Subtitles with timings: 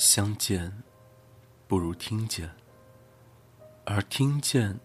[0.00, 0.72] 相见
[1.68, 2.50] 不如听见，
[3.84, 4.80] 而听见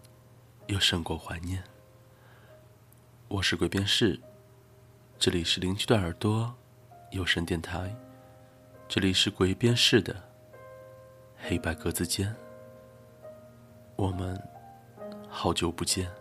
[0.68, 1.63] 又胜过怀念。
[3.30, 4.20] 我是鬼边士，
[5.17, 6.53] 这里是邻居的耳朵
[7.12, 7.95] 有声电台，
[8.89, 10.13] 这里是鬼边士的
[11.38, 12.36] 黑白格子间。
[13.95, 14.38] 我们
[15.30, 16.11] 好久不见。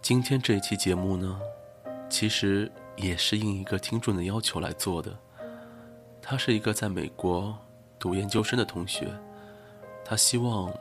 [0.00, 1.40] 今天这一期节目呢，
[2.08, 5.16] 其实也是应一个听众的要求来做的。
[6.20, 7.56] 他是一个在美国
[7.98, 9.08] 读研究生的同学，
[10.04, 10.72] 他希望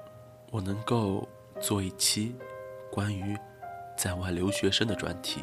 [0.51, 1.27] 我能够
[1.59, 2.35] 做一期
[2.91, 3.37] 关于
[3.97, 5.41] 在外留学生的专题。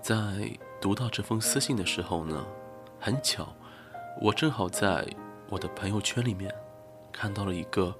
[0.00, 0.14] 在
[0.80, 2.46] 读到这封私信的时候呢，
[2.98, 3.52] 很巧，
[4.20, 5.06] 我正好在
[5.48, 6.52] 我的朋友圈里面
[7.12, 7.94] 看到了一个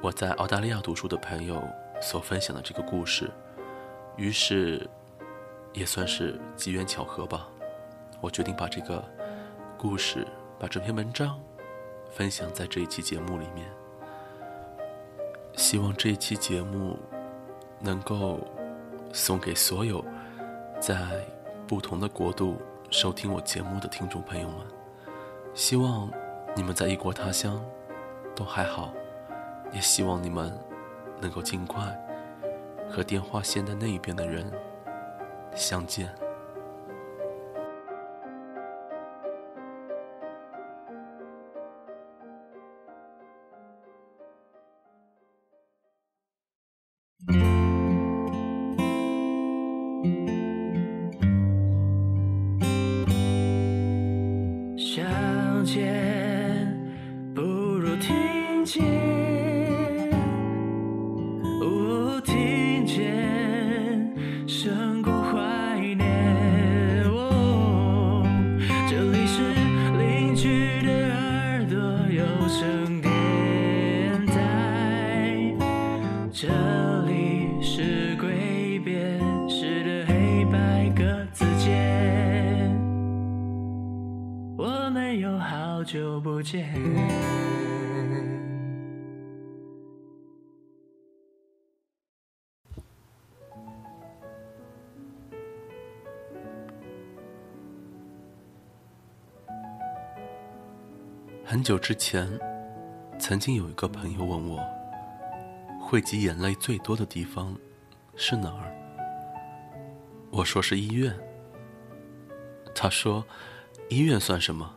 [0.00, 1.62] 我在澳大利亚读书的朋友
[2.00, 3.30] 所分享的这个故事。
[4.16, 4.88] 于是，
[5.78, 7.48] 也算是机缘巧合吧。
[8.20, 9.04] 我决定把这个
[9.78, 10.26] 故事，
[10.58, 11.40] 把这篇文章
[12.10, 13.64] 分享在这一期节目里面。
[15.54, 16.98] 希望这一期节目
[17.78, 18.40] 能够
[19.12, 20.04] 送给所有
[20.80, 20.96] 在
[21.66, 24.58] 不同的国度收听我节目的听众朋友们。
[25.54, 26.10] 希望
[26.56, 27.64] 你们在异国他乡
[28.34, 28.92] 都还好，
[29.72, 30.52] 也希望你们
[31.20, 31.96] 能够尽快。
[32.90, 34.50] 和电话线的那一边的人
[35.58, 36.08] 相见。
[54.76, 56.27] 相见
[85.88, 86.68] 久不见。
[101.42, 102.28] 很久之前，
[103.18, 104.62] 曾经有一个朋友问我，
[105.80, 107.56] 汇集眼泪最多的地方
[108.14, 108.70] 是哪儿？
[110.30, 111.18] 我说是医院。
[112.74, 113.24] 他说，
[113.88, 114.74] 医院算什么？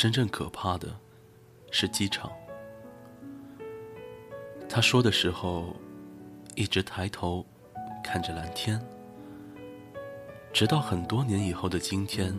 [0.00, 0.88] 真正可怕的
[1.70, 2.32] 是机场。
[4.66, 5.76] 他说的时候，
[6.54, 7.44] 一直抬头
[8.02, 8.80] 看着蓝天，
[10.54, 12.34] 直到很多年以后的今天，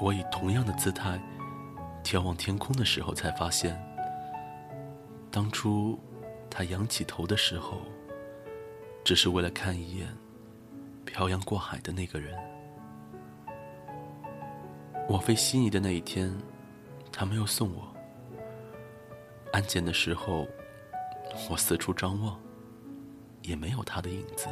[0.00, 1.16] 我以同样的姿态。
[2.02, 3.80] 眺望天空的时候，才发现，
[5.30, 5.96] 当初
[6.50, 7.82] 他仰起头的时候，
[9.04, 10.08] 只是为了看一眼
[11.04, 12.36] 漂洋过海的那个人。
[15.08, 16.36] 我飞悉尼的那一天，
[17.16, 17.94] 他没有送我。
[19.52, 20.48] 安检的时候，
[21.48, 22.36] 我四处张望，
[23.42, 24.48] 也没有他的影子。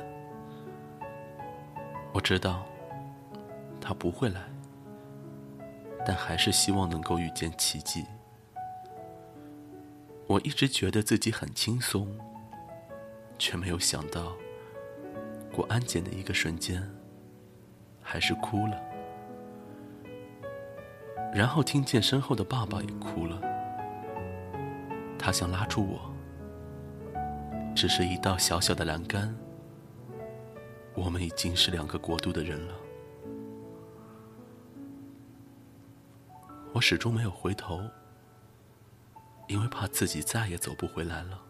[2.12, 2.64] 我知道，
[3.80, 4.40] 他不会来。
[6.06, 8.04] 但还是希望能够遇见奇迹。
[10.28, 12.08] 我一直觉得自己很轻松，
[13.38, 14.36] 却没有想到，
[15.52, 16.88] 过安检的一个瞬间，
[18.00, 18.91] 还是哭了。
[21.32, 23.40] 然后听见身后的爸爸也哭了，
[25.18, 26.14] 他想拉住我，
[27.74, 29.34] 只是一道小小的栏杆，
[30.94, 32.74] 我们已经是两个国度的人了。
[36.74, 37.80] 我始终没有回头，
[39.46, 41.40] 因为怕自己再也走不回来了。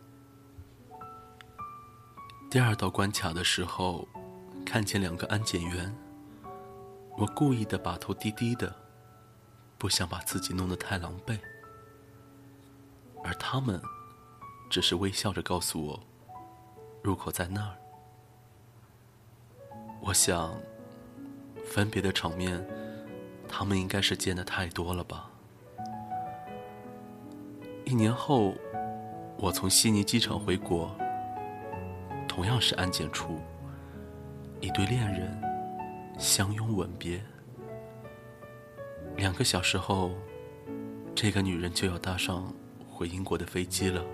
[2.50, 4.06] 第二道关卡的时候，
[4.64, 5.92] 看见两个安检员，
[7.18, 8.74] 我故意的把头低低的，
[9.82, 11.36] 不想把自己弄得太狼狈，
[13.24, 13.82] 而他们
[14.70, 16.00] 只是微笑着告诉我，
[17.02, 17.74] 入口在那儿。
[20.00, 20.54] 我想，
[21.66, 22.64] 分别的场面。
[23.48, 25.28] 他们应该是见的太多了吧。
[27.84, 28.54] 一年后，
[29.36, 30.96] 我从悉尼机场回国，
[32.28, 33.40] 同样是安检处，
[34.60, 35.42] 一对恋人
[36.20, 37.20] 相拥吻别。
[39.22, 40.10] 两个小时后，
[41.14, 42.52] 这个女人就要搭上
[42.90, 44.04] 回英国的飞机了。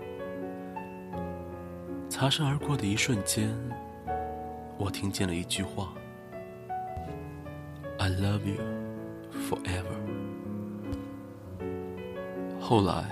[2.07, 3.49] 擦身而过的一瞬间，
[4.77, 5.95] 我听见了一句话
[7.97, 8.63] ：“I love you。”
[9.49, 9.97] forever。
[12.59, 13.09] 后来，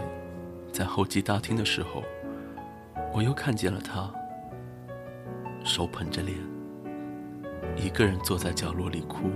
[0.72, 2.04] 在候机大厅的时候，
[3.12, 4.14] 我又看见了她，
[5.64, 6.38] 手捧着脸，
[7.76, 9.32] 一个人坐在角落里哭。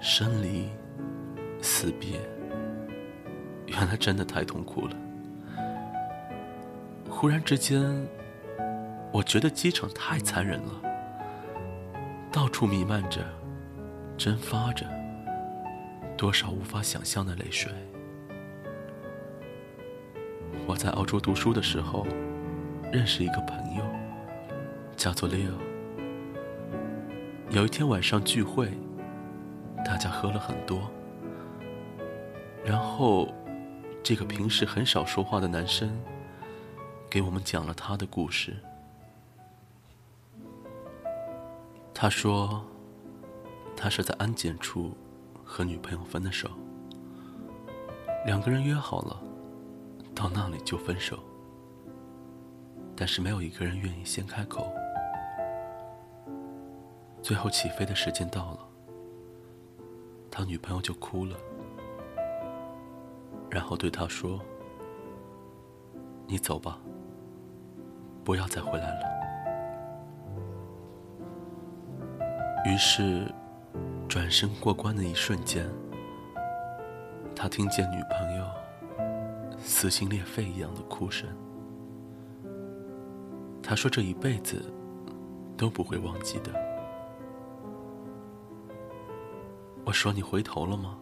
[0.00, 0.68] 生离
[1.60, 2.20] 死别，
[3.66, 4.96] 原来真的太痛苦了。
[7.08, 8.06] 忽然之间，
[9.12, 10.82] 我觉得机场太残忍了，
[12.30, 13.24] 到处弥漫着、
[14.16, 14.86] 蒸发着
[16.16, 17.72] 多少无法想象的泪水。
[20.66, 22.06] 我在澳洲读书的时候，
[22.92, 23.82] 认识一个朋友，
[24.96, 25.54] 叫做 Leo。
[27.50, 28.70] 有一天晚上聚会。
[29.86, 30.90] 大家喝了很多，
[32.64, 33.32] 然后，
[34.02, 35.96] 这个平时很少说话的男生，
[37.08, 38.56] 给我们讲了他的故事。
[41.94, 42.64] 他说，
[43.76, 44.92] 他是在安检处
[45.44, 46.50] 和女朋友分的手，
[48.26, 49.22] 两个人约好了，
[50.16, 51.20] 到那里就分手，
[52.96, 54.74] 但是没有一个人愿意先开口。
[57.22, 58.65] 最后起飞的时间到了。
[60.38, 61.34] 他女朋友就哭了，
[63.48, 64.38] 然后对他说
[66.28, 66.78] ：“你走吧，
[68.22, 69.06] 不要再回来了。”
[72.68, 73.26] 于是，
[74.06, 75.66] 转身过关的一瞬间，
[77.34, 78.44] 他听见女朋友
[79.58, 81.26] 撕心裂肺一样的哭声。
[83.62, 84.62] 他说：“这一辈子
[85.56, 86.52] 都不会忘记的。”
[89.86, 90.98] 我说：“你回头了吗？”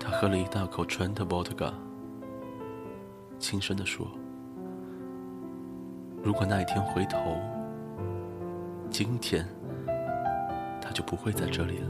[0.00, 1.72] 他喝了一大口 Trent Vodka，
[3.38, 4.04] 轻声的说
[6.20, 7.36] ：“如果那一天回头，
[8.90, 9.46] 今天
[10.82, 11.86] 他就不会在这里了。”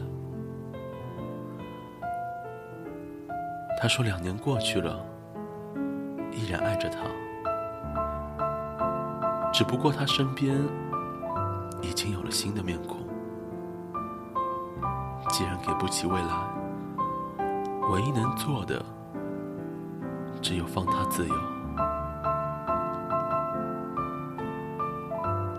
[3.80, 5.02] 他说：“两年过去了，
[6.30, 6.98] 依然爱着他，
[9.50, 10.54] 只不过他身边
[11.80, 12.97] 已经有了新的面孔。”
[15.38, 16.34] 既然给不起未来，
[17.92, 18.84] 唯一能做的
[20.42, 21.34] 只有放他自由。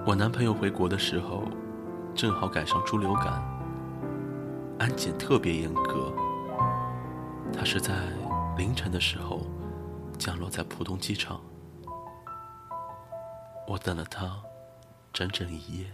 [0.05, 1.45] 我男朋友回国的时候，
[2.13, 3.41] 正好赶上猪流感，
[4.79, 6.11] 安检特别严格。
[7.53, 7.93] 他是在
[8.57, 9.47] 凌晨的时候
[10.17, 11.39] 降落在浦东机场，
[13.65, 14.29] 我等了他
[15.13, 15.85] 整整一夜。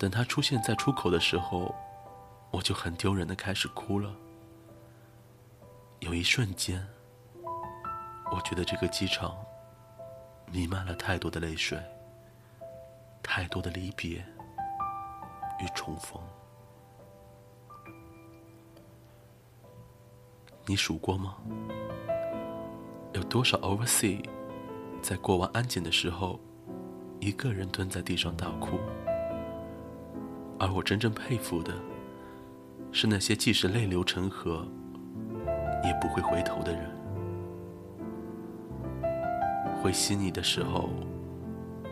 [0.00, 1.74] 等他出现在出口的时候，
[2.50, 4.10] 我就很丢人的开始哭了。
[5.98, 6.82] 有一瞬间，
[8.32, 9.36] 我觉得这个机场
[10.50, 11.78] 弥漫了太多的泪水，
[13.22, 14.24] 太多的离别
[15.60, 16.18] 与重逢。
[20.64, 21.36] 你数过吗？
[23.12, 24.24] 有多少 oversea
[25.02, 26.40] 在过完安检的时候，
[27.20, 28.78] 一个人蹲在地上大哭？
[30.60, 31.72] 而我真正佩服的，
[32.92, 34.62] 是那些即使泪流成河，
[35.82, 36.82] 也不会回头的人。
[39.82, 40.90] 回悉尼的时候，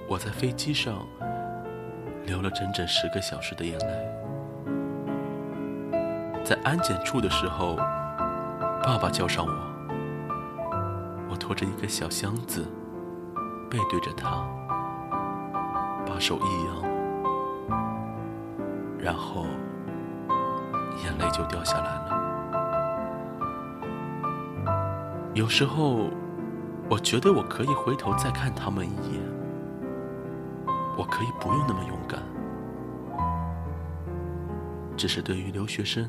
[0.07, 0.99] 我在飞机上
[2.27, 3.87] 流了整整十个小时的眼泪。
[6.45, 7.75] 在安检处的时候，
[8.85, 9.53] 爸爸叫上我，
[11.31, 12.67] 我拖着一个小箱子，
[13.71, 14.47] 背对着他，
[16.07, 16.98] 把手一扬。
[19.09, 19.47] 然后，
[21.03, 22.13] 眼泪就掉下来了。
[25.33, 26.11] 有时候，
[26.91, 29.23] 我觉得我可以回头再看他们一眼，
[30.95, 32.21] 我可以不用那么勇敢。
[34.95, 36.07] 只是对于留学生，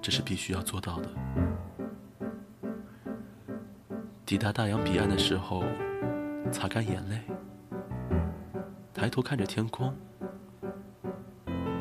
[0.00, 1.10] 这是必须要做到的。
[4.24, 5.62] 抵达大洋彼岸的时候，
[6.50, 7.20] 擦干眼泪，
[8.98, 9.94] 抬头看着天空。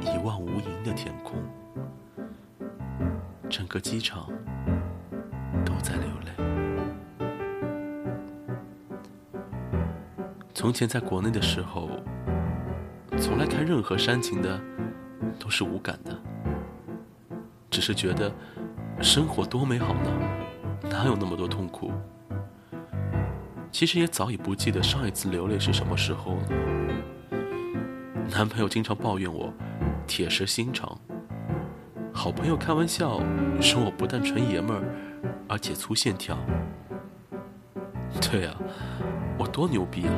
[0.02, 1.34] 一望无垠的天空，
[3.50, 4.28] 整个机场
[5.66, 6.32] 都在流泪。
[10.54, 11.90] 从前在国内的时候，
[13.18, 14.62] 从来看任何煽情的
[15.40, 16.16] 都是无感的，
[17.72, 18.32] 只是觉得
[19.02, 20.12] 生活多美好呢，
[20.84, 21.92] 哪有那么多痛苦？
[23.72, 26.48] 其实也早已不记得上一次流泪是什么时候了。
[28.30, 29.54] 男朋友经常抱怨我。
[30.06, 30.98] 铁石心肠，
[32.14, 33.20] 好朋友开玩笑
[33.62, 34.84] 说我不但纯爷们儿，
[35.50, 36.38] 而且粗线条。
[38.22, 38.56] 对啊，
[39.38, 40.14] 我多牛逼啊！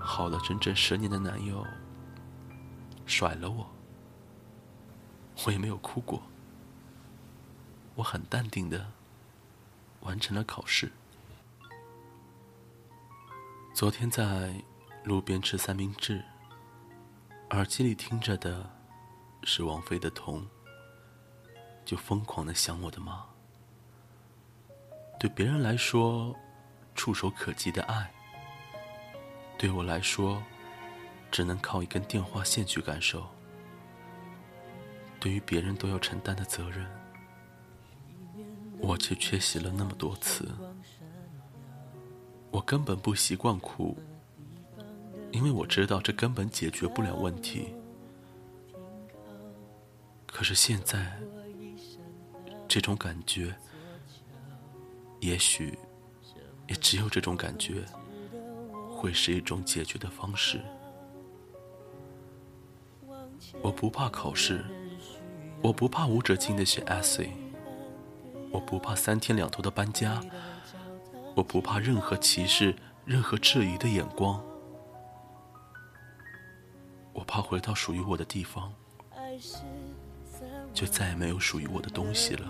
[0.00, 1.64] 好了整整十年的男友
[3.06, 3.70] 甩了我，
[5.46, 6.20] 我也没有哭过，
[7.94, 8.84] 我很淡定的
[10.00, 10.90] 完成了考试。
[13.72, 14.52] 昨天在
[15.02, 16.22] 路边吃三明治，
[17.50, 18.68] 耳机里听着的
[19.44, 20.42] 是王菲的《痛》，
[21.84, 23.24] 就疯狂的想我的妈。
[25.18, 26.36] 对别人来说，
[26.94, 28.10] 触手可及的爱。
[29.58, 30.42] 对我来说，
[31.30, 33.26] 只能靠一根电话线去感受。
[35.18, 36.86] 对于别人都要承担的责任，
[38.78, 40.46] 我却缺席了那么多次。
[42.50, 43.96] 我根本不习惯哭，
[45.32, 47.74] 因为我知道这根本解决不了问题。
[50.26, 51.18] 可是现在，
[52.68, 53.54] 这种感觉，
[55.20, 55.78] 也许
[56.68, 57.84] 也只有这种感觉。
[58.92, 60.60] 会是一种解决的方式。
[63.62, 64.62] 我不怕考试，
[65.62, 67.30] 我不怕无止境的写 essay，
[68.50, 70.20] 我不怕三天两头的搬家，
[71.34, 74.44] 我不怕任何歧视、任何质疑的眼光。
[77.12, 78.72] 我怕回到属于我的地方，
[80.72, 82.48] 就再也没有属于我的东西了。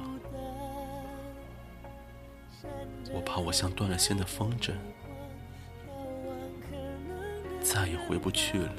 [3.12, 4.72] 我怕我像断了线的风筝。
[7.62, 8.74] 再也回不去了。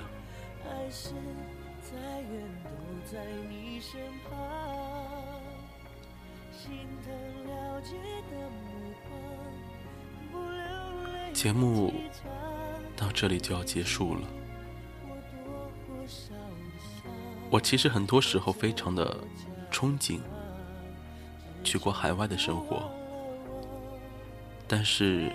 [11.33, 11.93] 节目
[12.95, 14.27] 到这里就要结束了。
[17.51, 19.15] 我其实很多时候非常的
[19.69, 20.19] 憧憬
[21.63, 22.89] 去过海外的生活，
[24.67, 25.31] 但是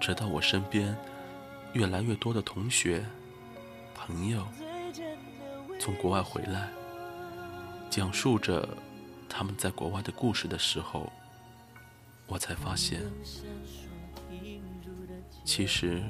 [0.00, 0.96] 直到我身边。
[1.74, 3.02] 越来越多的同学、
[3.94, 4.46] 朋友
[5.80, 6.68] 从国外回来，
[7.88, 8.68] 讲述着
[9.26, 11.10] 他们在国外的故事的时候，
[12.26, 13.00] 我才发现，
[15.46, 16.02] 其实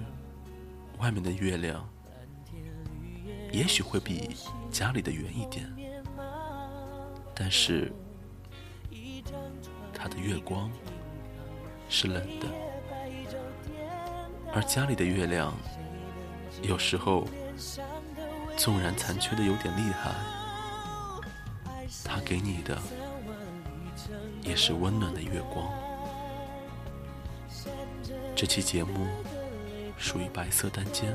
[0.99, 1.89] 外面的月亮
[3.53, 4.35] 也许会比
[4.71, 5.71] 家里的圆一点，
[7.35, 7.93] 但是
[9.93, 10.71] 它的月光
[11.89, 12.47] 是冷的。
[14.55, 15.55] 而家里的月亮，
[16.63, 17.27] 有时候
[18.57, 20.13] 纵然残缺的有点厉害，
[22.05, 22.79] 它给你的
[24.41, 25.71] 也是温暖的月光。
[28.35, 29.07] 这期节目
[29.99, 31.15] 属于白色单间，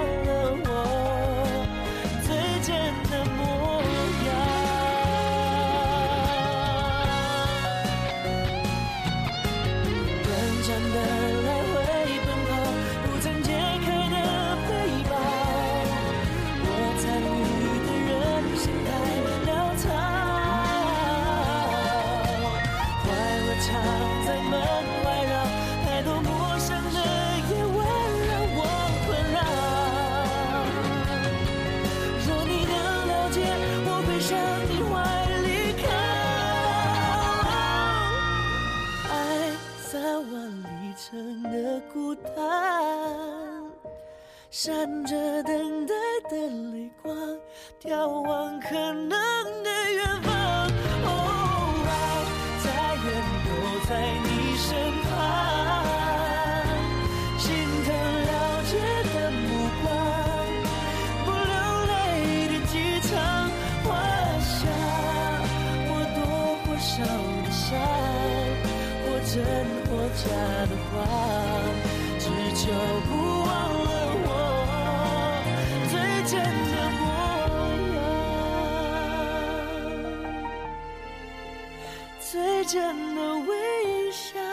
[82.31, 84.50] 最真的微笑。